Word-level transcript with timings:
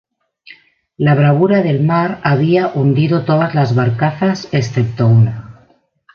La 1.07 1.13
bravura 1.19 1.61
del 1.61 1.83
mar 1.83 2.21
había 2.23 2.69
hundido 2.73 3.23
todas 3.23 3.53
las 3.53 3.75
barcazas 3.75 4.49
excepto 4.51 5.05
una. 5.05 5.67